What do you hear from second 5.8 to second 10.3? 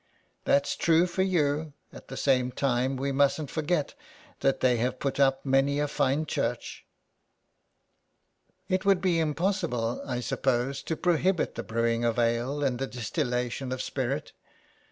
fine church."" It would be impossible, I